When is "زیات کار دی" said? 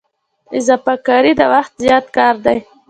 1.83-2.57